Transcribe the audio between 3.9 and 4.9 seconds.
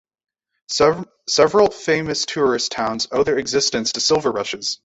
to silver rushes.